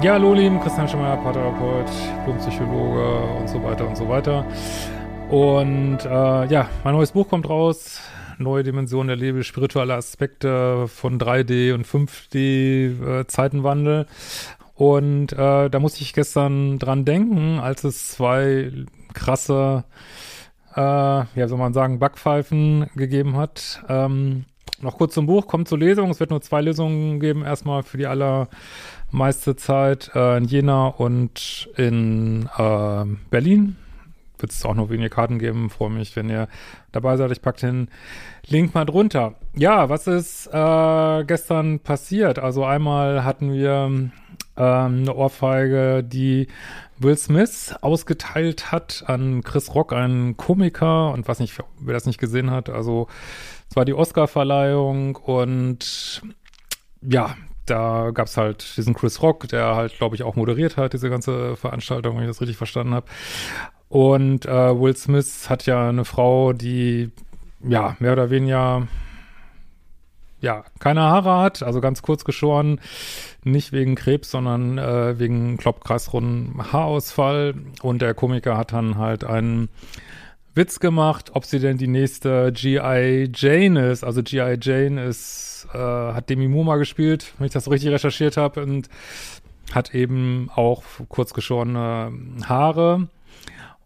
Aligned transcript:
Ja, 0.00 0.12
hallo 0.12 0.32
lieben, 0.32 0.60
Christian 0.60 0.88
Schemmer, 0.88 1.16
Paartherapeut, 1.16 1.90
Blumenpsychologe 2.24 3.20
und 3.40 3.48
so 3.48 3.60
weiter 3.64 3.88
und 3.88 3.96
so 3.96 4.08
weiter. 4.08 4.46
Und 5.28 5.98
äh, 6.04 6.44
ja, 6.46 6.70
mein 6.84 6.94
neues 6.94 7.10
Buch 7.10 7.28
kommt 7.28 7.48
raus. 7.48 8.00
Neue 8.38 8.62
Dimensionen 8.62 9.08
der 9.08 9.16
Liebe, 9.16 9.42
spirituelle 9.42 9.94
Aspekte 9.94 10.86
von 10.86 11.18
3D 11.18 11.74
und 11.74 11.84
5D 11.84 13.22
äh, 13.22 13.26
Zeitenwandel. 13.26 14.06
Und 14.76 15.32
äh, 15.32 15.68
da 15.68 15.78
musste 15.80 16.02
ich 16.02 16.12
gestern 16.12 16.78
dran 16.78 17.04
denken, 17.04 17.58
als 17.58 17.82
es 17.82 18.10
zwei 18.12 18.70
krasse, 19.14 19.82
äh, 20.76 20.80
ja, 20.80 21.48
soll 21.48 21.58
man 21.58 21.72
sagen, 21.72 21.98
Backpfeifen 21.98 22.88
gegeben 22.94 23.36
hat. 23.36 23.82
Ähm, 23.88 24.44
noch 24.80 24.96
kurz 24.96 25.14
zum 25.14 25.26
Buch, 25.26 25.48
kommt 25.48 25.66
zur 25.66 25.78
Lesung. 25.78 26.08
Es 26.10 26.20
wird 26.20 26.30
nur 26.30 26.40
zwei 26.40 26.60
Lesungen 26.60 27.18
geben. 27.18 27.44
Erstmal 27.44 27.82
für 27.82 27.98
die 27.98 28.06
allermeiste 29.08 29.56
Zeit 29.56 30.10
äh, 30.14 30.36
in 30.36 30.44
Jena 30.44 30.88
und 30.88 31.68
in 31.76 32.48
äh, 32.56 33.04
Berlin. 33.30 33.76
Wird 34.38 34.52
es 34.52 34.64
auch 34.64 34.74
noch 34.74 34.90
wenige 34.90 35.10
Karten 35.10 35.40
geben. 35.40 35.68
Freue 35.68 35.90
mich, 35.90 36.14
wenn 36.14 36.30
ihr 36.30 36.46
dabei 36.92 37.16
seid. 37.16 37.32
Ich 37.32 37.42
packe 37.42 37.60
den 37.60 37.88
Link 38.46 38.72
mal 38.74 38.84
drunter. 38.84 39.34
Ja, 39.54 39.88
was 39.88 40.06
ist 40.06 40.46
äh, 40.46 41.24
gestern 41.24 41.80
passiert? 41.80 42.38
Also 42.38 42.64
einmal 42.64 43.24
hatten 43.24 43.52
wir 43.52 43.88
ähm, 43.88 44.12
eine 44.54 45.12
Ohrfeige, 45.12 46.04
die 46.04 46.46
Will 46.98 47.16
Smith 47.16 47.74
ausgeteilt 47.80 48.70
hat 48.70 49.04
an 49.06 49.42
Chris 49.42 49.74
Rock, 49.74 49.92
einen 49.92 50.36
Komiker. 50.36 51.10
Und 51.12 51.26
was 51.26 51.40
nicht, 51.40 51.58
wer 51.80 51.94
das 51.94 52.06
nicht 52.06 52.20
gesehen 52.20 52.52
hat, 52.52 52.70
also 52.70 53.08
es 53.68 53.74
war 53.74 53.84
die 53.84 53.94
Oscar-Verleihung 53.94 55.16
und 55.16 56.22
ja, 57.02 57.34
da 57.70 58.10
gab's 58.12 58.36
halt 58.36 58.76
diesen 58.76 58.94
Chris 58.94 59.22
Rock, 59.22 59.48
der 59.48 59.76
halt, 59.76 59.96
glaube 59.96 60.16
ich, 60.16 60.22
auch 60.22 60.36
moderiert 60.36 60.76
hat, 60.76 60.92
diese 60.92 61.10
ganze 61.10 61.56
Veranstaltung, 61.56 62.16
wenn 62.16 62.24
ich 62.24 62.30
das 62.30 62.40
richtig 62.40 62.56
verstanden 62.56 62.94
habe. 62.94 63.06
Und 63.88 64.46
äh, 64.46 64.80
Will 64.80 64.96
Smith 64.96 65.48
hat 65.48 65.66
ja 65.66 65.88
eine 65.88 66.04
Frau, 66.04 66.52
die 66.52 67.10
ja 67.62 67.96
mehr 67.98 68.12
oder 68.12 68.30
weniger 68.30 68.86
ja 70.40 70.64
keine 70.78 71.00
Haare 71.00 71.38
hat, 71.38 71.62
also 71.62 71.80
ganz 71.80 72.02
kurz 72.02 72.24
geschoren, 72.24 72.80
nicht 73.44 73.72
wegen 73.72 73.94
Krebs, 73.94 74.30
sondern 74.30 74.78
äh, 74.78 75.18
wegen 75.18 75.56
kloppkreisrunden 75.56 76.72
Haarausfall. 76.72 77.54
Und 77.82 78.02
der 78.02 78.14
Komiker 78.14 78.56
hat 78.56 78.72
dann 78.72 78.98
halt 78.98 79.24
einen 79.24 79.68
Witz 80.54 80.80
gemacht, 80.80 81.30
ob 81.34 81.44
sie 81.44 81.58
denn 81.58 81.78
die 81.78 81.88
nächste 81.88 82.52
G.I. 82.52 83.30
Jane 83.34 83.90
ist. 83.90 84.04
Also 84.04 84.22
G.I. 84.22 84.58
Jane 84.60 85.04
ist, 85.04 85.57
äh, 85.72 85.78
hat 85.78 86.30
Demi 86.30 86.48
Moore 86.48 86.66
mal 86.66 86.78
gespielt, 86.78 87.32
wenn 87.38 87.46
ich 87.46 87.52
das 87.52 87.64
so 87.64 87.70
richtig 87.70 87.90
recherchiert 87.90 88.36
habe 88.36 88.62
und 88.62 88.88
hat 89.72 89.94
eben 89.94 90.50
auch 90.54 90.82
kurz 91.08 91.34
geschorene 91.34 92.12
Haare. 92.44 93.08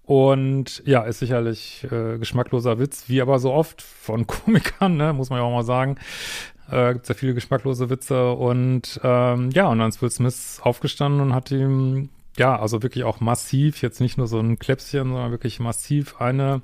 Und 0.04 0.82
ja, 0.84 1.02
ist 1.02 1.20
sicherlich 1.20 1.86
äh, 1.90 2.18
geschmackloser 2.18 2.78
Witz, 2.78 3.04
wie 3.08 3.20
aber 3.20 3.38
so 3.38 3.52
oft 3.52 3.82
von 3.82 4.26
Komikern, 4.26 4.96
ne, 4.96 5.12
muss 5.12 5.30
man 5.30 5.38
ja 5.38 5.44
auch 5.44 5.52
mal 5.52 5.64
sagen. 5.64 5.96
Äh, 6.70 6.94
Gibt 6.94 7.08
ja 7.08 7.14
viele 7.14 7.34
geschmacklose 7.34 7.90
Witze 7.90 8.32
und 8.32 9.00
ähm, 9.02 9.50
ja, 9.50 9.66
und 9.68 9.78
dann 9.78 9.88
ist 9.88 10.02
Will 10.02 10.10
Smith 10.10 10.60
aufgestanden 10.62 11.20
und 11.20 11.34
hat 11.34 11.50
ihm 11.50 12.08
ja, 12.38 12.58
also 12.58 12.82
wirklich 12.82 13.04
auch 13.04 13.20
massiv, 13.20 13.82
jetzt 13.82 14.00
nicht 14.00 14.16
nur 14.16 14.26
so 14.26 14.40
ein 14.40 14.58
Kläpschen, 14.58 15.10
sondern 15.10 15.30
wirklich 15.30 15.60
massiv 15.60 16.20
eine 16.20 16.62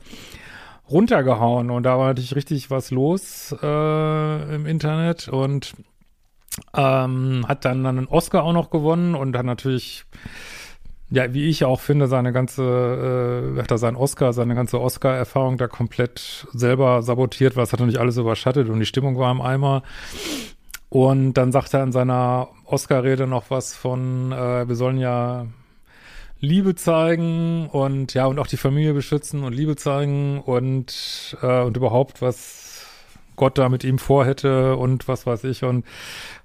runtergehauen. 0.90 1.70
Und 1.70 1.82
da 1.84 1.98
war 1.98 2.08
natürlich 2.08 2.34
richtig 2.36 2.70
was 2.70 2.90
los 2.90 3.54
äh, 3.62 4.54
im 4.54 4.66
Internet 4.66 5.28
und 5.28 5.74
ähm, 6.74 7.44
hat 7.46 7.64
dann, 7.64 7.86
einen 7.86 8.08
Oscar 8.08 8.44
auch 8.44 8.52
noch 8.52 8.70
gewonnen 8.70 9.14
und 9.14 9.36
hat 9.36 9.46
natürlich, 9.46 10.04
ja, 11.10 11.32
wie 11.32 11.48
ich 11.48 11.64
auch 11.64 11.80
finde, 11.80 12.06
seine 12.08 12.32
ganze, 12.32 13.54
äh, 13.56 13.60
hat 13.60 13.70
er 13.70 13.78
seinen 13.78 13.96
Oscar, 13.96 14.32
seine 14.32 14.54
ganze 14.54 14.80
Oscar-Erfahrung 14.80 15.56
da 15.56 15.68
komplett 15.68 16.46
selber 16.52 17.02
sabotiert, 17.02 17.56
weil 17.56 17.64
es 17.64 17.72
hat 17.72 17.80
natürlich 17.80 18.00
alles 18.00 18.16
überschattet 18.16 18.68
und 18.68 18.80
die 18.80 18.86
Stimmung 18.86 19.18
war 19.18 19.30
im 19.30 19.40
Eimer. 19.40 19.82
Und 20.90 21.34
dann 21.34 21.52
sagt 21.52 21.74
er 21.74 21.82
in 21.82 21.92
seiner 21.92 22.48
Oscar-Rede 22.64 23.26
noch 23.26 23.50
was 23.50 23.76
von, 23.76 24.32
äh, 24.32 24.66
wir 24.66 24.74
sollen 24.74 24.98
ja 24.98 25.46
Liebe 26.40 26.74
zeigen 26.74 27.68
und 27.68 28.14
ja, 28.14 28.26
und 28.26 28.38
auch 28.38 28.46
die 28.46 28.56
Familie 28.56 28.94
beschützen 28.94 29.42
und 29.42 29.52
Liebe 29.52 29.76
zeigen 29.76 30.40
und, 30.40 31.36
äh, 31.42 31.62
und 31.62 31.76
überhaupt, 31.76 32.22
was 32.22 32.86
Gott 33.36 33.58
da 33.58 33.68
mit 33.68 33.84
ihm 33.84 33.98
vorhätte 33.98 34.76
und 34.76 35.08
was 35.08 35.26
weiß 35.26 35.44
ich. 35.44 35.64
Und 35.64 35.84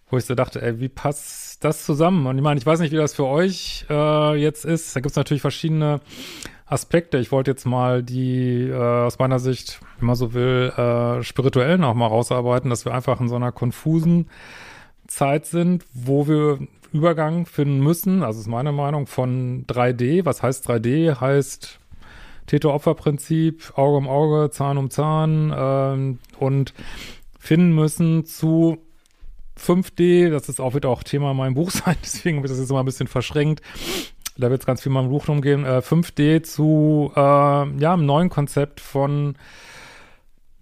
wo 0.09 0.17
ich 0.17 0.25
so 0.25 0.35
dachte, 0.35 0.61
ey, 0.61 0.79
wie 0.79 0.89
passt 0.89 1.63
das 1.63 1.85
zusammen? 1.85 2.27
Und 2.27 2.37
ich 2.37 2.43
meine, 2.43 2.59
ich 2.59 2.65
weiß 2.65 2.79
nicht, 2.79 2.91
wie 2.91 2.97
das 2.97 3.15
für 3.15 3.25
euch 3.25 3.85
äh, 3.89 4.35
jetzt 4.35 4.63
ist. 4.63 4.95
Da 4.95 4.99
gibt 4.99 5.11
es 5.11 5.15
natürlich 5.15 5.41
verschiedene 5.41 6.01
Aspekte. 6.65 7.17
Ich 7.17 7.31
wollte 7.31 7.51
jetzt 7.51 7.65
mal 7.65 8.03
die 8.03 8.67
äh, 8.69 8.75
aus 8.75 9.19
meiner 9.19 9.39
Sicht, 9.39 9.79
wenn 9.99 10.07
man 10.07 10.15
so 10.15 10.33
will, 10.33 10.71
äh, 10.77 11.23
spirituellen 11.23 11.83
auch 11.83 11.95
mal 11.95 12.07
rausarbeiten, 12.07 12.69
dass 12.69 12.85
wir 12.85 12.93
einfach 12.93 13.19
in 13.21 13.27
so 13.27 13.35
einer 13.35 13.51
konfusen 13.51 14.27
Zeit 15.07 15.45
sind, 15.45 15.85
wo 15.93 16.27
wir 16.27 16.59
Übergang 16.91 17.47
finden 17.47 17.79
müssen, 17.79 18.21
also 18.21 18.39
ist 18.39 18.47
meine 18.47 18.71
Meinung, 18.71 19.07
von 19.07 19.65
3D. 19.65 20.25
Was 20.25 20.43
heißt 20.43 20.69
3D? 20.69 21.19
Heißt 21.19 21.79
Täter-Opfer-Prinzip, 22.47 23.73
Auge 23.75 23.97
um 23.97 24.07
Auge, 24.07 24.51
Zahn 24.51 24.77
um 24.77 24.89
Zahn 24.89 25.53
ähm, 25.55 26.19
und 26.39 26.73
finden 27.39 27.73
müssen 27.73 28.25
zu 28.25 28.77
5D, 29.59 30.29
das 30.29 30.49
ist 30.49 30.59
auch 30.59 30.75
wieder 30.75 30.89
auch 30.89 31.03
Thema 31.03 31.31
in 31.31 31.37
meinem 31.37 31.53
Buch 31.53 31.71
sein, 31.71 31.95
deswegen 32.03 32.41
wird 32.41 32.51
das 32.51 32.59
jetzt 32.59 32.71
mal 32.71 32.79
ein 32.79 32.85
bisschen 32.85 33.07
verschränkt. 33.07 33.61
Da 34.37 34.49
wird 34.49 34.61
es 34.61 34.65
ganz 34.65 34.81
viel 34.81 34.91
mal 34.91 35.03
im 35.03 35.09
Buch 35.09 35.27
umgehen. 35.27 35.63
Äh, 35.63 35.79
5D 35.79 36.41
zu 36.41 37.11
äh, 37.15 37.19
ja, 37.19 37.93
einem 37.93 38.05
neuen 38.05 38.29
Konzept 38.29 38.79
von 38.79 39.35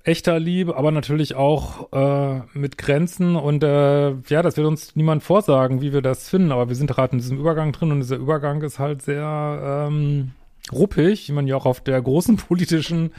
echter 0.04 0.40
Liebe, 0.40 0.76
aber 0.76 0.92
natürlich 0.92 1.36
auch 1.36 1.92
äh, 1.92 2.42
mit 2.54 2.78
Grenzen 2.78 3.36
und 3.36 3.64
äh, 3.64 4.12
ja, 4.12 4.42
das 4.42 4.58
wird 4.58 4.68
uns 4.68 4.96
niemand 4.96 5.24
vorsagen, 5.24 5.82
wie 5.82 5.94
wir 5.94 6.02
das 6.02 6.30
finden, 6.30 6.52
aber 6.52 6.70
wir 6.70 6.76
sind 6.76 6.88
gerade 6.88 7.14
in 7.14 7.20
diesem 7.20 7.38
Übergang 7.38 7.72
drin 7.72 7.92
und 7.92 8.00
dieser 8.00 8.18
Übergang 8.18 8.62
ist 8.64 8.80
halt 8.80 9.02
sehr 9.02 9.88
ähm, 9.90 10.32
ruppig, 10.72 11.30
wie 11.30 11.34
man 11.34 11.48
ja 11.48 11.56
auch 11.56 11.66
auf 11.66 11.82
der 11.82 12.02
großen 12.02 12.36
politischen 12.48 13.12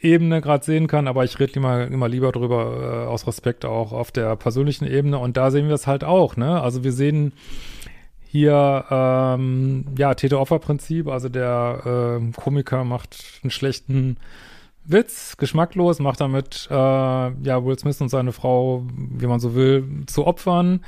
Ebene 0.00 0.40
gerade 0.40 0.64
sehen 0.64 0.86
kann, 0.86 1.08
aber 1.08 1.24
ich 1.24 1.38
rede 1.40 1.54
immer, 1.54 1.86
immer 1.86 2.08
lieber 2.08 2.32
drüber 2.32 3.04
äh, 3.04 3.06
aus 3.08 3.26
Respekt 3.26 3.64
auch 3.64 3.92
auf 3.92 4.10
der 4.12 4.36
persönlichen 4.36 4.86
Ebene 4.86 5.18
und 5.18 5.36
da 5.36 5.50
sehen 5.50 5.68
wir 5.68 5.74
es 5.74 5.86
halt 5.86 6.04
auch, 6.04 6.36
ne? 6.36 6.60
Also 6.62 6.84
wir 6.84 6.92
sehen 6.92 7.32
hier 8.30 8.84
ähm, 8.90 9.86
ja 9.96 10.14
Täter-Opfer-Prinzip, 10.14 11.08
also 11.08 11.28
der 11.28 12.20
äh, 12.20 12.32
Komiker 12.40 12.84
macht 12.84 13.40
einen 13.42 13.50
schlechten 13.50 14.18
Witz, 14.88 15.36
geschmacklos, 15.36 16.00
macht 16.00 16.20
damit 16.20 16.66
äh, 16.70 16.74
ja 16.74 17.64
Will 17.64 17.78
Smith 17.78 18.00
und 18.00 18.08
seine 18.08 18.32
Frau, 18.32 18.84
wie 18.96 19.26
man 19.26 19.38
so 19.38 19.54
will, 19.54 19.84
zu 20.06 20.26
Opfern. 20.26 20.84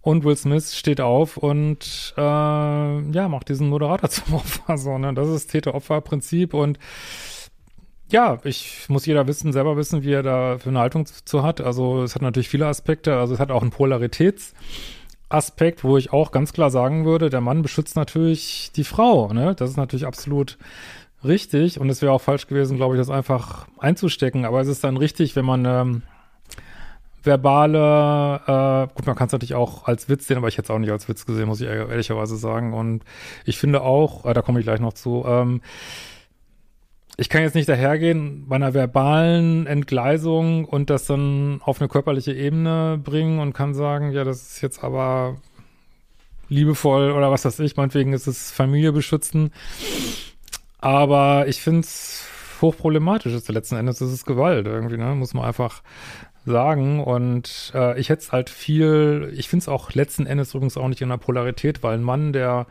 Und 0.00 0.24
Will 0.24 0.36
Smith 0.36 0.74
steht 0.74 1.00
auf 1.00 1.36
und 1.36 2.14
äh, 2.16 2.20
ja, 2.20 3.28
macht 3.28 3.50
diesen 3.50 3.68
Moderator 3.68 4.08
zum 4.10 4.34
Opfer. 4.34 4.78
So, 4.78 4.98
ne? 4.98 5.12
Das 5.12 5.28
ist 5.28 5.50
Täter-Opfer-Prinzip 5.50 6.54
und 6.54 6.78
ja, 8.10 8.38
ich 8.44 8.88
muss 8.88 9.04
jeder 9.04 9.26
wissen, 9.26 9.52
selber 9.52 9.76
wissen, 9.76 10.02
wie 10.02 10.12
er 10.12 10.22
da 10.22 10.56
für 10.58 10.70
eine 10.70 10.78
Haltung 10.78 11.04
zu 11.06 11.42
hat. 11.42 11.60
Also 11.60 12.02
es 12.02 12.14
hat 12.14 12.22
natürlich 12.22 12.48
viele 12.48 12.66
Aspekte. 12.66 13.18
Also 13.18 13.34
es 13.34 13.40
hat 13.40 13.50
auch 13.50 13.60
einen 13.60 13.70
Polaritätsaspekt, 13.70 15.84
wo 15.84 15.98
ich 15.98 16.10
auch 16.10 16.32
ganz 16.32 16.54
klar 16.54 16.70
sagen 16.70 17.04
würde, 17.04 17.28
der 17.28 17.42
Mann 17.42 17.60
beschützt 17.60 17.96
natürlich 17.96 18.72
die 18.74 18.84
Frau. 18.84 19.30
Ne? 19.34 19.54
Das 19.54 19.68
ist 19.68 19.76
natürlich 19.76 20.06
absolut 20.06 20.56
richtig 21.24 21.80
und 21.80 21.88
es 21.90 22.02
wäre 22.02 22.12
auch 22.12 22.20
falsch 22.20 22.46
gewesen, 22.46 22.76
glaube 22.76 22.94
ich, 22.94 23.00
das 23.00 23.10
einfach 23.10 23.66
einzustecken. 23.78 24.44
Aber 24.44 24.60
es 24.60 24.68
ist 24.68 24.84
dann 24.84 24.96
richtig, 24.96 25.36
wenn 25.36 25.44
man 25.44 25.64
ähm, 25.64 26.02
verbale, 27.22 28.40
äh, 28.46 28.94
gut, 28.94 29.06
man 29.06 29.16
kann 29.16 29.26
es 29.26 29.32
natürlich 29.32 29.54
auch 29.54 29.86
als 29.86 30.08
Witz 30.08 30.26
sehen, 30.26 30.38
aber 30.38 30.48
ich 30.48 30.58
hätte 30.58 30.66
es 30.66 30.70
auch 30.70 30.78
nicht 30.78 30.90
als 30.90 31.08
Witz 31.08 31.26
gesehen, 31.26 31.48
muss 31.48 31.60
ich 31.60 31.66
ehrlicherweise 31.66 32.36
sagen. 32.36 32.72
Und 32.74 33.04
ich 33.44 33.58
finde 33.58 33.82
auch, 33.82 34.24
äh, 34.24 34.34
da 34.34 34.42
komme 34.42 34.60
ich 34.60 34.66
gleich 34.66 34.80
noch 34.80 34.92
zu, 34.92 35.24
ähm, 35.26 35.60
ich 37.20 37.28
kann 37.28 37.42
jetzt 37.42 37.56
nicht 37.56 37.68
dahergehen 37.68 38.46
bei 38.48 38.54
einer 38.54 38.74
verbalen 38.74 39.66
Entgleisung 39.66 40.64
und 40.64 40.88
das 40.88 41.06
dann 41.06 41.60
auf 41.64 41.80
eine 41.80 41.88
körperliche 41.88 42.32
Ebene 42.32 43.00
bringen 43.02 43.40
und 43.40 43.54
kann 43.54 43.74
sagen, 43.74 44.12
ja, 44.12 44.22
das 44.22 44.52
ist 44.52 44.60
jetzt 44.60 44.84
aber 44.84 45.36
liebevoll 46.48 47.10
oder 47.10 47.32
was 47.32 47.44
weiß 47.44 47.58
ich, 47.58 47.76
meinetwegen 47.76 48.12
ist 48.12 48.28
es 48.28 48.52
Familie 48.52 48.92
beschützen. 48.92 49.52
Aber 50.80 51.48
ich 51.48 51.60
finde 51.60 51.80
es 51.80 52.26
hochproblematisch. 52.60 53.32
Letzten 53.48 53.76
Endes 53.76 54.00
ist 54.00 54.12
es 54.12 54.24
Gewalt 54.24 54.66
irgendwie, 54.66 54.96
ne? 54.96 55.14
Muss 55.14 55.34
man 55.34 55.44
einfach 55.44 55.82
sagen. 56.44 57.02
Und 57.02 57.72
äh, 57.74 57.98
ich 57.98 58.08
hätte 58.08 58.22
es 58.22 58.32
halt 58.32 58.50
viel, 58.50 59.32
ich 59.36 59.48
finde 59.48 59.64
es 59.64 59.68
auch 59.68 59.92
letzten 59.92 60.26
Endes 60.26 60.54
übrigens 60.54 60.76
auch 60.76 60.88
nicht 60.88 61.02
in 61.02 61.08
der 61.08 61.16
Polarität, 61.16 61.82
weil 61.82 61.94
ein 61.94 62.02
Mann, 62.02 62.32
der 62.32 62.66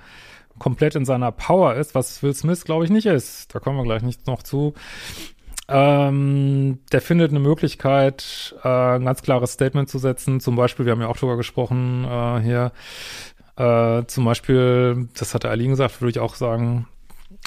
komplett 0.60 0.96
in 0.96 1.06
seiner 1.06 1.32
Power 1.32 1.76
ist, 1.76 1.96
was 1.96 2.22
Will 2.24 2.34
Smith, 2.34 2.66
glaube 2.66 2.86
ich, 2.86 2.90
nicht 2.90 3.06
ist. 3.06 3.54
Da 3.54 3.60
kommen 3.60 3.78
wir 3.78 3.84
gleich 3.84 4.02
nicht 4.02 4.28
noch 4.28 4.44
zu. 4.44 4.74
Ähm, 5.70 6.80
der 6.92 7.02
findet 7.02 7.32
eine 7.32 7.40
Möglichkeit, 7.40 8.56
äh, 8.64 8.68
ein 8.68 9.06
ganz 9.06 9.22
klares 9.22 9.52
Statement 9.52 9.90
zu 9.90 10.00
setzen. 10.00 10.40
Zum 10.40 10.56
Beispiel, 10.56 10.86
wir 10.86 10.94
haben 10.94 11.02
ja 11.02 11.08
auch 11.08 11.18
drüber 11.18 11.38
gesprochen 11.38 12.06
äh, 12.06 12.40
hier, 12.42 12.72
äh, 13.58 14.06
zum 14.08 14.26
Beispiel, 14.26 15.10
das 15.18 15.34
hat 15.34 15.46
Eileen 15.46 15.72
gesagt, 15.72 16.02
würde 16.02 16.12
ich 16.12 16.20
auch 16.20 16.36
sagen, 16.36 16.88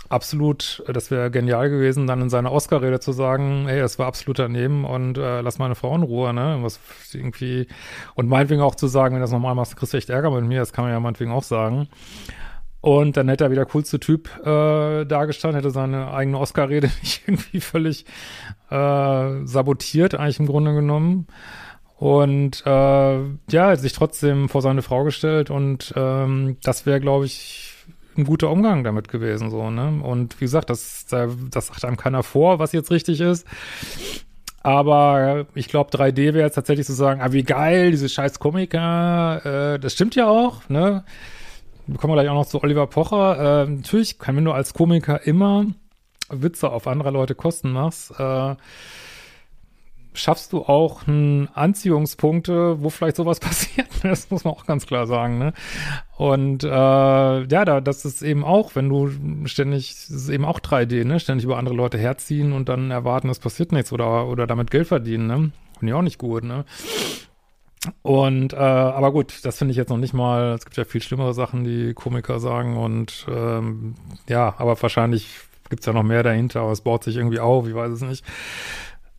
absolut, 0.09 0.83
das 0.87 1.11
wäre 1.11 1.31
genial 1.31 1.71
gewesen, 1.71 2.07
dann 2.07 2.23
in 2.23 2.31
seiner 2.31 2.53
Oscar-Rede 2.53 3.01
zu 3.01 3.13
sagen, 3.13 3.67
hey, 3.67 3.81
es 3.81 3.99
war 3.99 4.07
absolut 4.07 4.39
daneben 4.39 4.85
und 4.85 5.19
äh, 5.19 5.41
lass 5.41 5.59
meine 5.59 5.75
Frau 5.75 5.95
in 5.95 6.03
Ruhe, 6.03 6.33
ne? 6.35 6.59
Was 6.61 6.81
irgendwie, 7.13 7.67
und 8.15 8.29
meinetwegen 8.29 8.63
auch 8.63 8.75
zu 8.75 8.89
sagen, 8.89 9.15
wenn 9.15 9.23
das 9.23 9.33
normal 9.33 9.55
machst, 9.55 9.77
kriegst 9.77 9.93
du 9.93 9.99
echt 9.99 10.11
Ärger 10.11 10.31
mit 10.31 10.45
mir, 10.45 10.61
das 10.61 10.73
kann 10.73 10.85
man 10.85 10.93
ja 10.93 11.01
meinetwegen 11.01 11.33
auch 11.33 11.43
sagen. 11.43 11.89
Und 12.83 13.17
dann 13.17 13.29
hätte 13.29 13.45
er 13.45 13.51
wieder 13.51 13.67
coolste 13.67 14.01
Typ 14.01 14.31
äh, 14.41 15.05
dargestanden, 15.05 15.57
hätte 15.57 15.71
seine 15.71 16.13
eigene 16.13 16.39
Oscar-Rede 16.39 16.91
nicht 17.03 17.23
irgendwie 17.27 17.61
völlig 17.61 18.07
äh, 18.71 19.45
sabotiert, 19.45 20.15
eigentlich 20.15 20.41
im 20.41 20.47
Grunde 20.47 20.75
genommen. 20.75 21.27
Und 21.97 22.63
äh, 22.65 23.19
ja, 23.51 23.77
sich 23.77 23.93
trotzdem 23.93 24.49
vor 24.49 24.63
seine 24.63 24.81
Frau 24.81 25.05
gestellt 25.05 25.51
und 25.51 25.93
ähm, 25.97 26.57
das 26.63 26.87
wäre, 26.87 26.99
glaube 26.99 27.27
ich, 27.27 27.75
ein 28.21 28.27
guter 28.27 28.51
Umgang 28.51 28.85
damit 28.85 29.09
gewesen, 29.09 29.51
so, 29.51 29.71
ne? 29.71 30.01
Und 30.03 30.41
wie 30.41 30.45
gesagt, 30.45 30.71
das, 30.71 31.07
das 31.07 31.67
sagt 31.67 31.85
einem 31.85 31.97
keiner 31.97 32.23
vor, 32.23 32.59
was 32.59 32.73
jetzt 32.73 32.91
richtig 32.91 33.21
ist. 33.21 33.47
Aber 34.63 35.47
ich 35.55 35.69
glaube, 35.69 35.91
3D 35.91 36.35
wäre 36.35 36.41
jetzt 36.41 36.55
tatsächlich 36.55 36.87
zu 36.87 36.93
sagen, 36.93 37.23
ah, 37.23 37.33
wie 37.33 37.43
geil, 37.43 37.91
diese 37.91 38.09
scheiß 38.09 38.39
Komiker, 38.39 39.75
äh, 39.75 39.79
das 39.79 39.95
stimmt 39.95 40.15
ja 40.15 40.29
auch, 40.29 40.69
ne? 40.69 41.05
Wir 41.87 41.99
kommen 41.99 42.13
gleich 42.13 42.29
auch 42.29 42.35
noch 42.35 42.47
zu 42.47 42.63
Oliver 42.63 42.87
Pocher. 42.87 43.65
Äh, 43.65 43.71
natürlich 43.71 44.19
kann, 44.19 44.37
wenn 44.37 44.45
du 44.45 44.53
als 44.53 44.75
Komiker 44.75 45.27
immer 45.27 45.67
Witze 46.29 46.71
auf 46.71 46.87
andere 46.87 47.11
Leute 47.11 47.35
Kosten 47.35 47.73
machst, 47.73 48.13
äh, 48.19 48.55
schaffst 50.13 50.53
du 50.53 50.63
auch 50.63 51.07
hm, 51.07 51.49
Anziehungspunkte, 51.55 52.83
wo 52.83 52.91
vielleicht 52.91 53.17
sowas 53.17 53.41
passiert. 53.41 53.89
Das 54.03 54.31
muss 54.31 54.45
man 54.45 54.55
auch 54.55 54.67
ganz 54.67 54.87
klar 54.87 55.07
sagen. 55.07 55.39
Ne? 55.39 55.53
Und 56.17 56.65
äh, 56.65 56.69
ja, 56.69 57.65
da, 57.65 57.81
das 57.81 58.05
ist 58.05 58.23
eben 58.23 58.45
auch, 58.45 58.75
wenn 58.75 58.89
du 58.89 59.11
ständig, 59.47 59.95
das 60.09 60.11
ist 60.11 60.29
eben 60.29 60.45
auch 60.45 60.61
3D, 60.61 61.05
ne? 61.05 61.21
Ständig 61.21 61.45
über 61.45 61.59
andere 61.59 61.75
Leute 61.75 61.99
herziehen 61.99 62.53
und 62.53 62.69
dann 62.69 62.91
erwarten, 62.91 63.29
es 63.29 63.39
passiert 63.39 63.73
nichts 63.73 63.93
oder, 63.93 64.27
oder 64.27 64.47
damit 64.47 64.71
Geld 64.71 64.89
verdienen, 64.89 65.27
ne? 65.27 65.51
Finde 65.79 65.93
ich 65.93 65.95
auch 65.95 66.03
nicht 66.03 66.19
gut, 66.19 66.45
ne? 66.45 66.65
Und 68.03 68.53
äh, 68.53 68.57
aber 68.57 69.13
gut, 69.13 69.39
das 69.45 69.57
finde 69.57 69.71
ich 69.73 69.79
jetzt 69.79 69.89
noch 69.89 69.97
nicht 69.97 70.13
mal. 70.13 70.53
Es 70.53 70.67
gibt 70.67 70.77
ja 70.77 70.85
viel 70.85 71.01
schlimmere 71.01 71.33
Sachen, 71.33 71.65
die 71.65 71.95
Komiker 71.95 72.39
sagen 72.39 72.77
und 72.77 73.27
ähm, 73.31 73.95
ja, 74.29 74.55
aber 74.59 74.81
wahrscheinlich 74.83 75.39
gibt's 75.71 75.87
ja 75.87 75.95
noch 75.95 76.03
mehr 76.03 76.23
dahinter, 76.23 76.61
aber 76.61 76.73
es 76.73 76.83
baut 76.83 77.05
sich 77.05 77.17
irgendwie 77.17 77.41
auf, 77.41 77.67
ich 77.67 77.75
weiß 77.75 77.93
es 77.93 78.03
nicht 78.03 78.25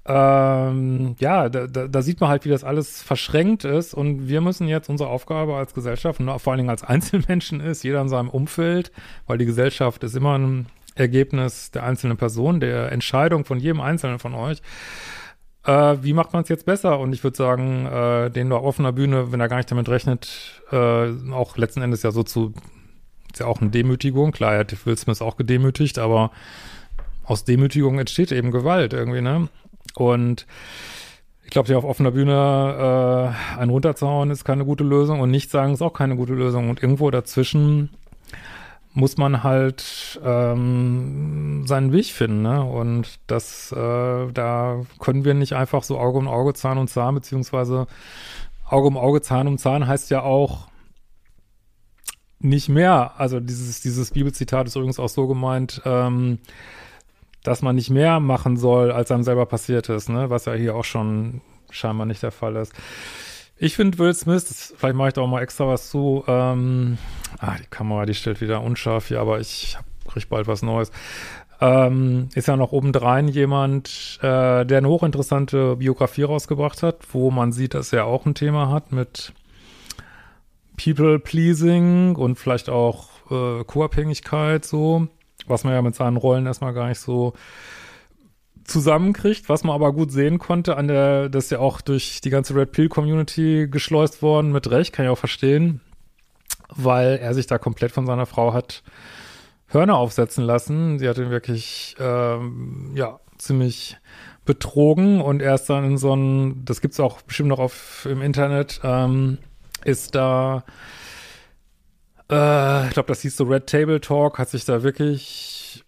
ähm, 0.05 1.15
ja, 1.19 1.47
da, 1.49 1.67
da, 1.67 1.87
da 1.87 2.01
sieht 2.01 2.19
man 2.19 2.29
halt, 2.29 2.43
wie 2.43 2.49
das 2.49 2.63
alles 2.63 3.03
verschränkt 3.03 3.65
ist 3.65 3.93
und 3.93 4.27
wir 4.27 4.41
müssen 4.41 4.67
jetzt 4.67 4.89
unsere 4.89 5.09
Aufgabe 5.09 5.55
als 5.55 5.75
Gesellschaft 5.75 6.19
und 6.19 6.39
vor 6.39 6.53
allen 6.53 6.57
Dingen 6.57 6.69
als 6.69 6.83
Einzelmenschen 6.83 7.59
ist, 7.59 7.83
jeder 7.83 8.01
in 8.01 8.09
seinem 8.09 8.29
Umfeld, 8.29 8.91
weil 9.27 9.37
die 9.37 9.45
Gesellschaft 9.45 10.03
ist 10.03 10.15
immer 10.15 10.37
ein 10.37 10.65
Ergebnis 10.95 11.71
der 11.71 11.83
einzelnen 11.83 12.17
Person, 12.17 12.59
der 12.59 12.91
Entscheidung 12.91 13.45
von 13.45 13.59
jedem 13.59 13.79
Einzelnen 13.79 14.19
von 14.19 14.33
euch. 14.33 14.61
Äh, 15.65 15.97
wie 16.01 16.13
macht 16.13 16.33
man 16.33 16.43
es 16.43 16.49
jetzt 16.49 16.65
besser? 16.65 16.99
Und 16.99 17.13
ich 17.13 17.23
würde 17.23 17.37
sagen, 17.37 17.85
äh, 17.85 18.31
den 18.31 18.51
auf 18.51 18.63
offener 18.63 18.91
Bühne, 18.91 19.31
wenn 19.31 19.39
er 19.39 19.47
gar 19.47 19.57
nicht 19.57 19.71
damit 19.71 19.87
rechnet, 19.87 20.61
äh, 20.71 21.09
auch 21.31 21.57
letzten 21.57 21.81
Endes 21.81 22.01
ja 22.01 22.11
so 22.11 22.23
zu, 22.23 22.53
ist 23.31 23.39
ja 23.39 23.45
auch 23.45 23.61
eine 23.61 23.69
Demütigung. 23.69 24.31
Klar, 24.31 24.53
er 24.53 24.59
hat 24.61 24.85
Will 24.85 24.97
Smith 24.97 25.21
auch 25.21 25.37
gedemütigt, 25.37 25.99
aber 25.99 26.31
aus 27.23 27.45
Demütigung 27.45 27.99
entsteht 27.99 28.31
eben 28.31 28.51
Gewalt 28.51 28.93
irgendwie, 28.93 29.21
ne? 29.21 29.47
Und 29.95 30.45
ich 31.43 31.49
glaube, 31.49 31.67
hier 31.67 31.77
auf 31.77 31.83
offener 31.83 32.11
Bühne 32.11 33.35
äh, 33.55 33.59
einen 33.59 33.71
runterzuhauen 33.71 34.31
ist 34.31 34.45
keine 34.45 34.65
gute 34.65 34.83
Lösung 34.83 35.19
und 35.19 35.31
nicht 35.31 35.51
sagen 35.51 35.73
ist 35.73 35.81
auch 35.81 35.93
keine 35.93 36.15
gute 36.15 36.33
Lösung. 36.33 36.69
Und 36.69 36.81
irgendwo 36.81 37.11
dazwischen 37.11 37.89
muss 38.93 39.17
man 39.17 39.43
halt 39.43 40.19
ähm, 40.23 41.63
seinen 41.65 41.93
Weg 41.93 42.07
finden, 42.07 42.41
ne? 42.41 42.63
Und 42.63 43.19
das, 43.27 43.71
äh, 43.71 44.31
da 44.31 44.81
können 44.99 45.23
wir 45.23 45.33
nicht 45.33 45.53
einfach 45.53 45.83
so 45.83 45.97
Auge 45.97 46.17
um 46.17 46.27
Auge, 46.27 46.53
Zahn 46.53 46.77
um 46.77 46.87
Zahn, 46.87 47.15
beziehungsweise 47.15 47.87
Auge 48.67 48.87
um 48.87 48.97
Auge, 48.97 49.21
Zahn 49.21 49.47
um 49.47 49.57
Zahn 49.57 49.87
heißt 49.87 50.09
ja 50.09 50.23
auch 50.23 50.67
nicht 52.39 52.69
mehr. 52.69 53.13
Also 53.17 53.39
dieses, 53.39 53.81
dieses 53.81 54.11
Bibelzitat 54.11 54.67
ist 54.67 54.75
übrigens 54.75 54.99
auch 54.99 55.09
so 55.09 55.27
gemeint, 55.27 55.81
ähm, 55.85 56.39
dass 57.43 57.61
man 57.61 57.75
nicht 57.75 57.89
mehr 57.89 58.19
machen 58.19 58.57
soll, 58.57 58.91
als 58.91 59.11
einem 59.11 59.23
selber 59.23 59.45
passiert 59.45 59.89
ist, 59.89 60.09
ne? 60.09 60.29
Was 60.29 60.45
ja 60.45 60.53
hier 60.53 60.75
auch 60.75 60.85
schon 60.85 61.41
scheinbar 61.69 62.05
nicht 62.05 62.23
der 62.23 62.31
Fall 62.31 62.55
ist. 62.55 62.73
Ich 63.57 63.75
finde 63.75 63.97
Will 63.99 64.13
Smith, 64.13 64.45
das, 64.45 64.73
vielleicht 64.75 64.95
mache 64.95 65.09
ich 65.09 65.13
da 65.13 65.21
auch 65.21 65.27
mal 65.27 65.41
extra 65.41 65.67
was 65.67 65.89
zu. 65.89 66.23
Ähm, 66.27 66.97
ah, 67.39 67.55
die 67.59 67.67
Kamera, 67.69 68.05
die 68.05 68.15
stellt 68.15 68.41
wieder 68.41 68.61
unscharf 68.61 69.07
hier, 69.07 69.19
aber 69.19 69.39
ich 69.39 69.77
kriege 70.07 70.25
bald 70.27 70.47
was 70.47 70.61
Neues. 70.61 70.91
Ähm, 71.59 72.29
ist 72.33 72.47
ja 72.47 72.57
noch 72.57 72.71
obendrein 72.71 73.27
jemand, 73.27 74.17
äh, 74.23 74.65
der 74.65 74.79
eine 74.79 74.89
hochinteressante 74.89 75.75
Biografie 75.75 76.23
rausgebracht 76.23 76.81
hat, 76.81 77.13
wo 77.13 77.29
man 77.29 77.51
sieht, 77.51 77.75
dass 77.75 77.93
er 77.93 78.05
auch 78.05 78.25
ein 78.25 78.33
Thema 78.33 78.71
hat 78.71 78.91
mit 78.91 79.31
People-Pleasing 80.83 82.15
und 82.15 82.39
vielleicht 82.39 82.67
auch 82.67 83.09
äh, 83.29 83.63
Co-Abhängigkeit 83.63 84.65
so 84.65 85.07
was 85.47 85.63
man 85.63 85.73
ja 85.73 85.81
mit 85.81 85.95
seinen 85.95 86.17
Rollen 86.17 86.45
erstmal 86.45 86.73
gar 86.73 86.87
nicht 86.87 86.99
so 86.99 87.33
zusammenkriegt, 88.63 89.49
was 89.49 89.63
man 89.63 89.75
aber 89.75 89.93
gut 89.93 90.11
sehen 90.11 90.39
konnte 90.39 90.77
an 90.77 90.87
der, 90.87 91.29
das 91.29 91.45
ist 91.45 91.51
ja 91.51 91.59
auch 91.59 91.81
durch 91.81 92.21
die 92.21 92.29
ganze 92.29 92.55
Red 92.55 92.71
Pill 92.71 92.89
Community 92.89 93.67
geschleust 93.69 94.21
worden, 94.21 94.51
mit 94.51 94.69
Recht, 94.69 94.93
kann 94.93 95.05
ich 95.05 95.11
auch 95.11 95.17
verstehen, 95.17 95.81
weil 96.69 97.17
er 97.17 97.33
sich 97.33 97.47
da 97.47 97.57
komplett 97.57 97.91
von 97.91 98.05
seiner 98.05 98.25
Frau 98.25 98.53
hat 98.53 98.83
Hörner 99.67 99.95
aufsetzen 99.97 100.43
lassen. 100.43 100.99
Sie 100.99 101.07
hat 101.07 101.17
ihn 101.17 101.29
wirklich, 101.29 101.95
ähm, 101.99 102.91
ja, 102.93 103.19
ziemlich 103.37 103.97
betrogen 104.45 105.21
und 105.21 105.41
er 105.41 105.55
ist 105.55 105.69
dann 105.69 105.85
in 105.85 105.97
so 105.97 106.15
ein, 106.15 106.65
das 106.65 106.81
gibt's 106.81 106.99
auch 106.99 107.21
bestimmt 107.21 107.49
noch 107.49 107.59
auf, 107.59 108.07
im 108.09 108.21
Internet, 108.21 108.81
ähm, 108.83 109.37
ist 109.83 110.15
da 110.15 110.63
äh, 112.31 112.87
ich 112.87 112.93
glaube, 112.93 113.07
das 113.07 113.21
hieß 113.21 113.35
so 113.37 113.43
Red 113.43 113.67
Table 113.67 114.01
Talk, 114.01 114.39
hat 114.39 114.49
sich 114.49 114.65
da 114.65 114.83
wirklich, 114.83 115.83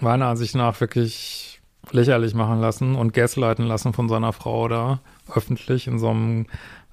meiner 0.00 0.26
Ansicht 0.26 0.54
nach, 0.54 0.80
wirklich 0.80 1.60
lächerlich 1.90 2.34
machen 2.34 2.60
lassen 2.60 2.94
und 2.94 3.14
gaslighten 3.14 3.66
lassen 3.66 3.92
von 3.92 4.08
seiner 4.08 4.32
Frau 4.32 4.68
da, 4.68 5.00
öffentlich, 5.34 5.86
in 5.86 5.98
so 5.98 6.10
einem 6.10 6.46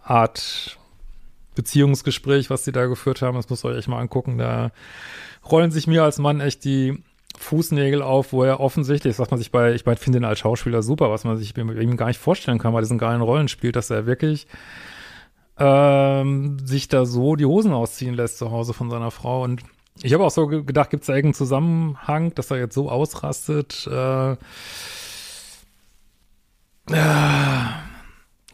Art 0.03 0.77
Beziehungsgespräch, 1.55 2.49
was 2.49 2.65
sie 2.65 2.71
da 2.71 2.85
geführt 2.85 3.21
haben. 3.21 3.35
Das 3.35 3.49
müsst 3.49 3.65
ihr 3.65 3.69
euch 3.69 3.77
echt 3.77 3.87
mal 3.87 3.99
angucken. 3.99 4.37
Da 4.37 4.71
rollen 5.49 5.71
sich 5.71 5.87
mir 5.87 6.03
als 6.03 6.19
Mann 6.19 6.41
echt 6.41 6.63
die 6.65 7.01
Fußnägel 7.37 8.01
auf, 8.01 8.33
wo 8.33 8.43
er 8.43 8.59
offensichtlich, 8.59 9.15
sagt 9.15 9.31
man 9.31 9.37
sich 9.37 9.51
bei, 9.51 9.73
ich 9.73 9.83
finde 9.83 10.19
ihn 10.19 10.25
als 10.25 10.39
Schauspieler 10.39 10.81
super, 10.81 11.09
was 11.09 11.23
man 11.23 11.37
sich 11.37 11.53
bei 11.53 11.61
ihm 11.61 11.97
gar 11.97 12.07
nicht 12.07 12.19
vorstellen 12.19 12.59
kann, 12.59 12.73
weil 12.73 12.81
diesen 12.81 12.97
geilen 12.97 13.21
Rollen 13.21 13.47
spielt, 13.47 13.75
dass 13.75 13.89
er 13.89 14.05
wirklich 14.05 14.47
ähm, 15.57 16.57
sich 16.59 16.87
da 16.87 17.05
so 17.05 17.35
die 17.35 17.45
Hosen 17.45 17.73
ausziehen 17.73 18.15
lässt 18.15 18.37
zu 18.37 18.51
Hause 18.51 18.73
von 18.73 18.89
seiner 18.89 19.11
Frau. 19.11 19.43
Und 19.43 19.63
ich 20.01 20.13
habe 20.13 20.23
auch 20.25 20.31
so 20.31 20.47
gedacht, 20.47 20.89
gibt 20.89 21.03
es 21.03 21.07
da 21.07 21.13
irgendeinen 21.13 21.35
Zusammenhang, 21.35 22.33
dass 22.35 22.51
er 22.51 22.57
jetzt 22.57 22.75
so 22.75 22.89
ausrastet? 22.89 23.87
Äh, 23.89 24.33
äh, 26.91 27.65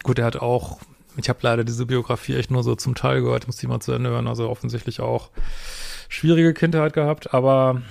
gut, 0.04 0.20
er 0.20 0.26
hat 0.26 0.38
auch, 0.38 0.80
ich 1.18 1.30
habe 1.30 1.40
leider 1.42 1.64
diese 1.64 1.86
Biografie 1.86 2.36
echt 2.36 2.52
nur 2.52 2.64
so 2.64 2.76
zum 2.76 2.96
Teil 2.96 3.22
gehört, 3.22 3.48
muss 3.48 3.58
die 3.58 3.68
mal 3.68 3.80
zu 3.80 3.92
Ende 3.92 4.12
hören, 4.12 4.28
also 4.28 4.50
offensichtlich 4.50 5.02
auch 5.02 5.32
schwierige 6.10 6.54
Kindheit 6.54 6.94
gehabt, 6.94 7.34
aber 7.34 7.82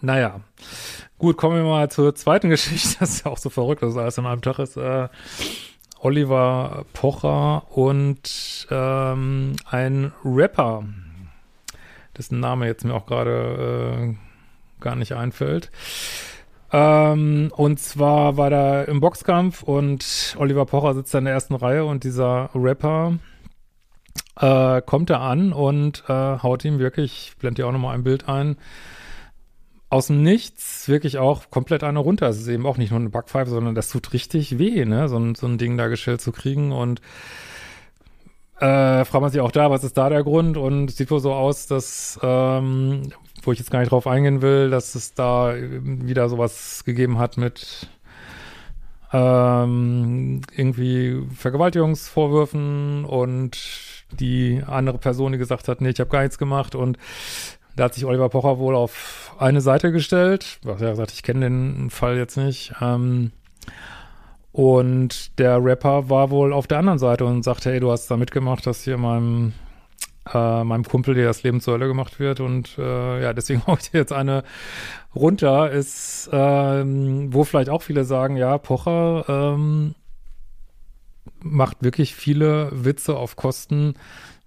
naja. 0.00 0.40
Gut, 1.18 1.36
kommen 1.36 1.56
wir 1.56 1.62
mal 1.62 1.90
zur 1.90 2.14
zweiten 2.14 2.50
Geschichte. 2.50 2.96
Das 2.98 3.10
ist 3.10 3.24
ja 3.24 3.30
auch 3.30 3.38
so 3.38 3.50
verrückt, 3.50 3.82
dass 3.82 3.96
alles 3.96 4.18
an 4.18 4.26
einem 4.26 4.42
Tag 4.42 4.58
ist. 4.58 4.76
Äh, 4.76 5.08
Oliver 6.02 6.84
Pocher 6.92 7.62
und 7.70 8.66
ähm, 8.70 9.54
ein 9.70 10.12
Rapper, 10.24 10.84
dessen 12.18 12.40
Name 12.40 12.66
jetzt 12.66 12.84
mir 12.84 12.94
auch 12.94 13.06
gerade 13.06 14.14
äh, 14.18 14.82
gar 14.82 14.96
nicht 14.96 15.12
einfällt. 15.12 15.70
Ähm, 16.72 17.52
und 17.54 17.78
zwar 17.78 18.36
war 18.36 18.50
da 18.50 18.82
im 18.82 19.00
Boxkampf 19.00 19.62
und 19.62 20.34
Oliver 20.38 20.66
Pocher 20.66 20.94
sitzt 20.94 21.14
da 21.14 21.18
in 21.18 21.26
der 21.26 21.34
ersten 21.34 21.54
Reihe 21.54 21.84
und 21.84 22.02
dieser 22.02 22.50
Rapper 22.54 23.18
äh, 24.40 24.82
kommt 24.82 25.10
da 25.10 25.20
an 25.20 25.52
und 25.52 26.02
äh, 26.08 26.12
haut 26.12 26.64
ihm 26.64 26.78
wirklich, 26.80 27.30
ich 27.30 27.36
blende 27.36 27.62
dir 27.62 27.68
auch 27.68 27.72
nochmal 27.72 27.94
ein 27.94 28.02
Bild 28.04 28.28
ein, 28.28 28.56
aus 29.92 30.06
dem 30.06 30.22
Nichts 30.22 30.88
wirklich 30.88 31.18
auch 31.18 31.50
komplett 31.50 31.84
eine 31.84 31.98
runter. 31.98 32.26
Es 32.26 32.38
ist 32.38 32.48
eben 32.48 32.64
auch 32.64 32.78
nicht 32.78 32.92
nur 32.92 33.00
eine 33.00 33.10
Backpfeife, 33.10 33.50
sondern 33.50 33.74
das 33.74 33.90
tut 33.90 34.14
richtig 34.14 34.58
weh, 34.58 34.86
ne, 34.86 35.06
so 35.10 35.18
ein, 35.18 35.34
so 35.34 35.46
ein 35.46 35.58
Ding 35.58 35.76
da 35.76 35.88
gestellt 35.88 36.22
zu 36.22 36.32
kriegen 36.32 36.72
und 36.72 37.02
äh, 38.58 39.04
fragt 39.04 39.20
man 39.20 39.30
sich 39.30 39.42
auch 39.42 39.52
da, 39.52 39.70
was 39.70 39.84
ist 39.84 39.98
da 39.98 40.08
der 40.08 40.22
Grund? 40.22 40.56
Und 40.56 40.88
es 40.88 40.96
sieht 40.96 41.10
wohl 41.10 41.20
so 41.20 41.34
aus, 41.34 41.66
dass 41.66 42.18
ähm, 42.22 43.12
wo 43.42 43.52
ich 43.52 43.58
jetzt 43.58 43.70
gar 43.70 43.80
nicht 43.80 43.92
drauf 43.92 44.06
eingehen 44.06 44.40
will, 44.40 44.70
dass 44.70 44.94
es 44.94 45.12
da 45.12 45.54
wieder 45.54 46.30
sowas 46.30 46.84
gegeben 46.84 47.18
hat 47.18 47.36
mit 47.36 47.88
ähm, 49.12 50.40
irgendwie 50.56 51.22
Vergewaltigungsvorwürfen 51.36 53.04
und 53.04 53.58
die 54.10 54.62
andere 54.66 54.96
Person, 54.96 55.32
die 55.32 55.38
gesagt 55.38 55.68
hat, 55.68 55.82
nee, 55.82 55.90
ich 55.90 56.00
habe 56.00 56.08
gar 56.08 56.22
nichts 56.22 56.38
gemacht 56.38 56.74
und 56.74 56.96
da 57.76 57.84
hat 57.84 57.94
sich 57.94 58.04
Oliver 58.04 58.28
Pocher 58.28 58.58
wohl 58.58 58.74
auf 58.74 59.34
eine 59.38 59.60
Seite 59.60 59.92
gestellt. 59.92 60.60
Er 60.64 60.72
hat 60.72 60.78
gesagt, 60.78 61.12
ich 61.12 61.22
kenne 61.22 61.46
den 61.46 61.90
Fall 61.90 62.16
jetzt 62.16 62.36
nicht. 62.36 62.74
Ähm, 62.80 63.32
und 64.52 65.38
der 65.38 65.64
Rapper 65.64 66.10
war 66.10 66.30
wohl 66.30 66.52
auf 66.52 66.66
der 66.66 66.78
anderen 66.78 66.98
Seite 66.98 67.24
und 67.24 67.42
sagte, 67.42 67.70
hey, 67.70 67.80
du 67.80 67.90
hast 67.90 68.10
da 68.10 68.16
mitgemacht, 68.16 68.66
dass 68.66 68.84
hier 68.84 68.98
meinem 68.98 69.54
äh, 70.32 70.64
meinem 70.64 70.84
Kumpel, 70.84 71.14
der 71.14 71.26
das 71.26 71.42
Leben 71.42 71.60
zur 71.60 71.74
Hölle 71.74 71.88
gemacht 71.88 72.20
wird. 72.20 72.40
Und 72.40 72.76
äh, 72.78 73.22
ja, 73.22 73.32
deswegen 73.32 73.62
hau 73.66 73.76
ich 73.80 73.90
dir 73.90 73.98
jetzt 73.98 74.12
eine 74.12 74.44
runter. 75.14 75.70
Ist, 75.70 76.28
ähm, 76.32 77.32
wo 77.32 77.44
vielleicht 77.44 77.70
auch 77.70 77.82
viele 77.82 78.04
sagen, 78.04 78.36
ja, 78.36 78.58
Pocher 78.58 79.24
ähm, 79.28 79.94
macht 81.40 81.82
wirklich 81.82 82.14
viele 82.14 82.68
Witze 82.72 83.16
auf 83.16 83.36
Kosten 83.36 83.94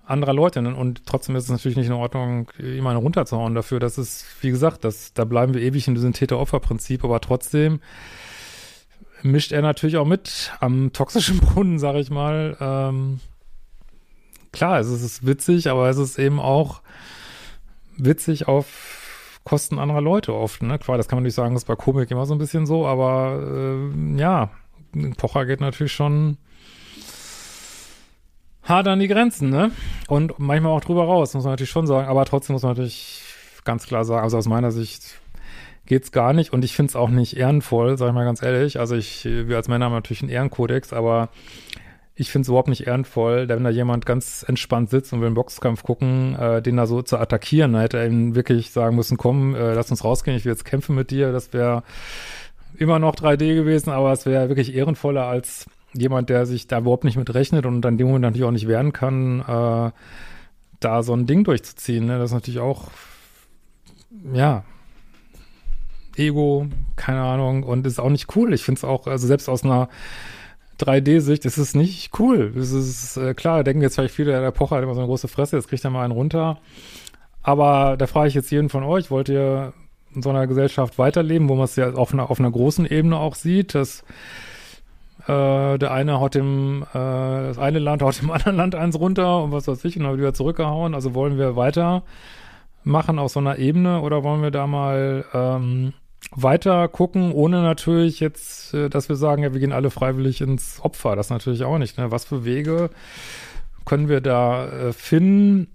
anderer 0.05 0.33
Leute. 0.33 0.59
Und 0.59 1.05
trotzdem 1.05 1.35
ist 1.35 1.45
es 1.45 1.49
natürlich 1.49 1.77
nicht 1.77 1.87
in 1.87 1.93
Ordnung, 1.93 2.51
eine 2.59 2.95
runterzuhauen 2.95 3.55
dafür. 3.55 3.79
Das 3.79 3.97
ist, 3.97 4.25
wie 4.41 4.49
gesagt, 4.49 4.83
das, 4.83 5.13
da 5.13 5.25
bleiben 5.25 5.53
wir 5.53 5.61
ewig 5.61 5.87
in 5.87 5.95
diesem 5.95 6.13
Täter-Opfer-Prinzip, 6.13 7.03
aber 7.03 7.19
trotzdem 7.21 7.79
mischt 9.23 9.51
er 9.51 9.61
natürlich 9.61 9.97
auch 9.97 10.05
mit 10.05 10.53
am 10.59 10.93
toxischen 10.93 11.39
Brunnen, 11.39 11.79
sag 11.79 11.95
ich 11.95 12.09
mal. 12.09 12.57
Ähm, 12.59 13.19
klar, 14.51 14.79
es 14.79 14.87
ist 14.87 15.25
witzig, 15.25 15.69
aber 15.69 15.89
es 15.89 15.97
ist 15.97 16.19
eben 16.19 16.39
auch 16.39 16.81
witzig 17.97 18.47
auf 18.47 19.39
Kosten 19.43 19.77
anderer 19.77 20.01
Leute 20.01 20.33
oft. 20.33 20.63
Ne? 20.63 20.79
Klar, 20.79 20.97
das 20.97 21.07
kann 21.07 21.17
man 21.17 21.23
nicht 21.23 21.35
sagen, 21.35 21.53
das 21.53 21.63
ist 21.63 21.67
bei 21.67 21.75
Komik 21.75 22.09
immer 22.11 22.25
so 22.25 22.33
ein 22.33 22.39
bisschen 22.39 22.65
so, 22.65 22.85
aber 22.87 23.43
äh, 23.43 24.19
ja, 24.19 24.49
Pocher 25.17 25.45
geht 25.45 25.61
natürlich 25.61 25.93
schon 25.93 26.37
hart 28.65 28.87
an 28.87 28.99
die 28.99 29.07
Grenzen, 29.07 29.49
ne? 29.49 29.71
Und 30.07 30.37
manchmal 30.39 30.71
auch 30.71 30.81
drüber 30.81 31.05
raus, 31.05 31.33
muss 31.33 31.43
man 31.43 31.53
natürlich 31.53 31.69
schon 31.69 31.87
sagen. 31.87 32.07
Aber 32.07 32.25
trotzdem 32.25 32.53
muss 32.53 32.63
man 32.63 32.71
natürlich 32.71 33.21
ganz 33.63 33.85
klar 33.85 34.05
sagen, 34.05 34.23
also 34.23 34.37
aus 34.37 34.47
meiner 34.47 34.71
Sicht 34.71 35.19
geht's 35.85 36.11
gar 36.11 36.33
nicht 36.33 36.51
und 36.51 36.65
ich 36.65 36.75
finde 36.75 36.89
es 36.89 36.95
auch 36.95 37.09
nicht 37.09 37.37
ehrenvoll, 37.37 37.97
sag 37.97 38.07
ich 38.07 38.13
mal 38.13 38.25
ganz 38.25 38.41
ehrlich. 38.41 38.79
Also 38.79 38.95
ich, 38.95 39.25
wir 39.25 39.55
als 39.55 39.67
Männer 39.67 39.85
haben 39.85 39.93
natürlich 39.93 40.23
einen 40.23 40.31
Ehrenkodex, 40.31 40.93
aber 40.93 41.29
ich 42.15 42.31
finde 42.31 42.43
es 42.43 42.47
überhaupt 42.47 42.69
nicht 42.69 42.87
ehrenvoll, 42.87 43.47
wenn 43.49 43.63
da 43.63 43.69
jemand 43.69 44.05
ganz 44.05 44.45
entspannt 44.47 44.89
sitzt 44.89 45.11
und 45.13 45.19
will 45.19 45.27
einen 45.27 45.35
Boxkampf 45.35 45.83
gucken, 45.83 46.35
äh, 46.35 46.61
den 46.61 46.77
da 46.77 46.87
so 46.87 47.01
zu 47.01 47.17
attackieren. 47.17 47.73
Da 47.73 47.81
hätte 47.81 47.97
er 47.97 48.07
ihm 48.07 48.35
wirklich 48.35 48.71
sagen 48.71 48.95
müssen, 48.95 49.17
komm, 49.17 49.53
äh, 49.53 49.73
lass 49.73 49.91
uns 49.91 50.03
rausgehen, 50.03 50.37
ich 50.37 50.45
will 50.45 50.53
jetzt 50.53 50.65
kämpfen 50.65 50.95
mit 50.95 51.11
dir. 51.11 51.31
Das 51.31 51.51
wäre 51.53 51.83
immer 52.77 52.99
noch 52.99 53.15
3D 53.15 53.55
gewesen, 53.55 53.91
aber 53.91 54.11
es 54.13 54.25
wäre 54.25 54.47
wirklich 54.49 54.73
ehrenvoller 54.73 55.25
als 55.25 55.67
jemand, 55.97 56.29
der 56.29 56.45
sich 56.45 56.67
da 56.67 56.79
überhaupt 56.79 57.03
nicht 57.03 57.17
mit 57.17 57.33
rechnet 57.33 57.65
und 57.65 57.81
dann 57.81 57.97
dem 57.97 58.07
Moment 58.07 58.23
natürlich 58.23 58.45
auch 58.45 58.51
nicht 58.51 58.67
wehren 58.67 58.93
kann, 58.93 59.41
äh, 59.41 59.91
da 60.79 61.03
so 61.03 61.13
ein 61.13 61.25
Ding 61.25 61.43
durchzuziehen. 61.43 62.05
Ne? 62.05 62.17
Das 62.17 62.31
ist 62.31 62.33
natürlich 62.33 62.59
auch, 62.59 62.89
ja, 64.33 64.63
Ego, 66.15 66.67
keine 66.95 67.21
Ahnung, 67.21 67.63
und 67.63 67.85
ist 67.85 67.99
auch 67.99 68.09
nicht 68.09 68.35
cool. 68.35 68.53
Ich 68.53 68.63
finde 68.63 68.79
es 68.79 68.83
auch, 68.83 69.07
also 69.07 69.27
selbst 69.27 69.49
aus 69.49 69.63
einer 69.63 69.89
3D-Sicht 70.79 71.45
ist 71.45 71.57
es 71.57 71.75
nicht 71.75 72.19
cool. 72.19 72.53
Es 72.57 72.71
ist 72.71 73.17
äh, 73.17 73.33
klar, 73.33 73.63
denken 73.63 73.81
jetzt 73.81 73.95
vielleicht 73.95 74.13
viele, 74.13 74.31
der 74.31 74.51
Pocher 74.51 74.77
hat 74.77 74.83
immer 74.83 74.93
so 74.93 74.99
eine 74.99 75.07
große 75.07 75.27
Fresse, 75.27 75.55
jetzt 75.55 75.67
kriegt 75.67 75.83
er 75.83 75.89
mal 75.89 76.03
einen 76.03 76.13
runter. 76.13 76.59
Aber 77.43 77.95
da 77.97 78.07
frage 78.07 78.29
ich 78.29 78.33
jetzt 78.33 78.51
jeden 78.51 78.69
von 78.69 78.83
euch, 78.83 79.11
wollt 79.11 79.29
ihr 79.29 79.73
in 80.13 80.21
so 80.21 80.29
einer 80.29 80.47
Gesellschaft 80.47 80.97
weiterleben, 80.97 81.49
wo 81.49 81.55
man 81.55 81.65
es 81.65 81.75
ja 81.75 81.93
auf 81.93 82.13
einer, 82.13 82.29
auf 82.29 82.39
einer 82.39 82.51
großen 82.51 82.85
Ebene 82.85 83.17
auch 83.17 83.35
sieht, 83.35 83.75
dass 83.75 84.03
äh, 85.27 85.77
der 85.77 85.91
eine 85.91 86.19
haut 86.19 86.35
dem, 86.35 86.83
äh, 86.93 86.93
das 86.93 87.57
eine 87.57 87.79
Land 87.79 88.01
haut 88.01 88.21
dem 88.21 88.31
anderen 88.31 88.57
Land 88.57 88.75
eins 88.75 88.99
runter 88.99 89.43
und 89.43 89.51
was 89.51 89.67
weiß 89.67 89.83
ich 89.85 89.97
und 89.97 90.03
dann 90.03 90.17
wieder 90.17 90.33
zurückgehauen. 90.33 90.93
Also 90.93 91.13
wollen 91.13 91.37
wir 91.37 91.55
weitermachen 91.55 93.19
auf 93.19 93.31
so 93.31 93.39
einer 93.39 93.57
Ebene 93.57 94.01
oder 94.01 94.23
wollen 94.23 94.41
wir 94.41 94.51
da 94.51 94.67
mal 94.67 95.25
ähm, 95.33 95.93
weiter 96.31 96.87
gucken, 96.87 97.31
ohne 97.31 97.61
natürlich 97.61 98.19
jetzt, 98.19 98.73
äh, 98.73 98.89
dass 98.89 99.09
wir 99.09 99.15
sagen, 99.15 99.43
ja, 99.43 99.53
wir 99.53 99.59
gehen 99.59 99.71
alle 99.71 99.89
freiwillig 99.89 100.41
ins 100.41 100.79
Opfer. 100.81 101.15
Das 101.15 101.29
natürlich 101.29 101.63
auch 101.63 101.77
nicht. 101.77 101.97
Ne? 101.97 102.11
Was 102.11 102.25
für 102.25 102.45
Wege 102.45 102.89
können 103.85 104.09
wir 104.09 104.21
da 104.21 104.67
äh, 104.67 104.93
finden? 104.93 105.67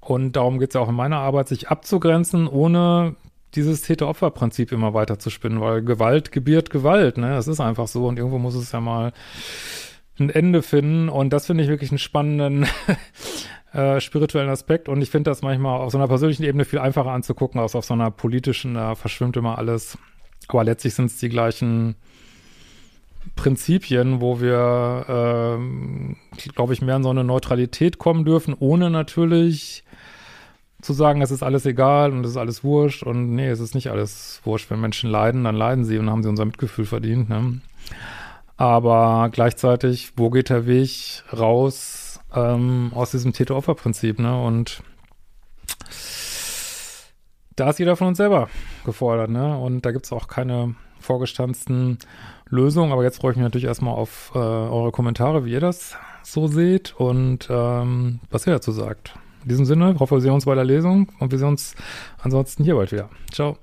Und 0.00 0.36
darum 0.36 0.58
geht 0.58 0.70
es 0.70 0.74
ja 0.74 0.82
auch 0.82 0.88
in 0.90 0.94
meiner 0.94 1.18
Arbeit, 1.18 1.48
sich 1.48 1.68
abzugrenzen, 1.68 2.46
ohne 2.46 3.16
dieses 3.54 3.82
Täter-Opfer-Prinzip 3.82 4.72
immer 4.72 4.94
weiter 4.94 5.18
zu 5.18 5.30
spinnen, 5.30 5.60
weil 5.60 5.82
Gewalt 5.82 6.32
gebiert 6.32 6.70
Gewalt, 6.70 7.18
ne? 7.18 7.30
Das 7.30 7.48
ist 7.48 7.60
einfach 7.60 7.88
so 7.88 8.06
und 8.06 8.18
irgendwo 8.18 8.38
muss 8.38 8.54
es 8.54 8.72
ja 8.72 8.80
mal 8.80 9.12
ein 10.18 10.30
Ende 10.30 10.62
finden 10.62 11.08
und 11.08 11.32
das 11.32 11.46
finde 11.46 11.64
ich 11.64 11.70
wirklich 11.70 11.90
einen 11.90 11.98
spannenden 11.98 12.66
äh, 13.72 14.00
spirituellen 14.00 14.48
Aspekt 14.48 14.88
und 14.88 15.02
ich 15.02 15.10
finde 15.10 15.30
das 15.30 15.42
manchmal 15.42 15.80
auf 15.80 15.92
so 15.92 15.98
einer 15.98 16.08
persönlichen 16.08 16.44
Ebene 16.44 16.64
viel 16.64 16.78
einfacher 16.78 17.10
anzugucken 17.10 17.60
als 17.60 17.74
auf 17.74 17.84
so 17.84 17.94
einer 17.94 18.10
politischen, 18.10 18.74
da 18.74 18.94
verschwimmt 18.94 19.36
immer 19.36 19.58
alles. 19.58 19.98
Aber 20.48 20.64
letztlich 20.64 20.94
sind 20.94 21.06
es 21.06 21.18
die 21.18 21.28
gleichen 21.28 21.96
Prinzipien, 23.36 24.20
wo 24.20 24.40
wir, 24.40 25.58
äh, 25.58 26.48
glaube 26.54 26.74
ich, 26.74 26.82
mehr 26.82 26.96
in 26.96 27.02
so 27.02 27.10
eine 27.10 27.24
Neutralität 27.24 27.98
kommen 27.98 28.24
dürfen, 28.24 28.54
ohne 28.58 28.90
natürlich 28.90 29.83
zu 30.84 30.92
sagen, 30.92 31.22
es 31.22 31.30
ist 31.30 31.42
alles 31.42 31.64
egal 31.66 32.12
und 32.12 32.24
es 32.24 32.32
ist 32.32 32.36
alles 32.36 32.62
wurscht 32.62 33.02
und 33.02 33.34
nee, 33.34 33.48
es 33.48 33.60
ist 33.60 33.74
nicht 33.74 33.90
alles 33.90 34.40
wurscht. 34.44 34.70
Wenn 34.70 34.80
Menschen 34.80 35.10
leiden, 35.10 35.44
dann 35.44 35.56
leiden 35.56 35.84
sie 35.84 35.98
und 35.98 36.10
haben 36.10 36.22
sie 36.22 36.28
unser 36.28 36.44
Mitgefühl 36.44 36.84
verdient. 36.84 37.28
Ne? 37.28 37.60
Aber 38.56 39.30
gleichzeitig, 39.32 40.12
wo 40.16 40.30
geht 40.30 40.50
der 40.50 40.66
Weg 40.66 41.24
raus 41.32 42.20
ähm, 42.34 42.92
aus 42.94 43.10
diesem 43.10 43.32
Täter-Opfer-Prinzip, 43.32 44.18
ne? 44.18 44.40
Und 44.40 44.82
da 47.56 47.70
ist 47.70 47.78
jeder 47.78 47.96
von 47.96 48.08
uns 48.08 48.18
selber 48.18 48.48
gefordert, 48.84 49.30
ne? 49.30 49.58
Und 49.58 49.86
da 49.86 49.92
gibt 49.92 50.04
es 50.04 50.12
auch 50.12 50.28
keine 50.28 50.74
vorgestanzten 51.00 51.98
Lösungen. 52.48 52.92
Aber 52.92 53.02
jetzt 53.02 53.20
freue 53.20 53.32
ich 53.32 53.36
mich 53.36 53.44
natürlich 53.44 53.66
erstmal 53.66 53.94
auf 53.94 54.32
äh, 54.34 54.38
eure 54.38 54.92
Kommentare, 54.92 55.44
wie 55.44 55.52
ihr 55.52 55.60
das 55.60 55.96
so 56.22 56.46
seht 56.46 56.94
und 56.96 57.48
ähm, 57.50 58.20
was 58.30 58.46
ihr 58.46 58.52
dazu 58.52 58.72
sagt. 58.72 59.14
In 59.44 59.50
diesem 59.50 59.66
Sinne, 59.66 59.94
hoffe, 60.00 60.14
wir 60.14 60.22
sehen 60.22 60.32
uns 60.32 60.46
bei 60.46 60.54
der 60.54 60.64
Lesung 60.64 61.12
und 61.18 61.30
wir 61.30 61.38
sehen 61.38 61.48
uns 61.48 61.74
ansonsten 62.22 62.64
hier 62.64 62.76
bald 62.76 62.90
wieder. 62.92 63.10
Ciao. 63.30 63.58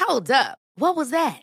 Hold 0.00 0.30
up. 0.32 0.58
What 0.74 0.96
was 0.96 1.10
that? 1.10 1.42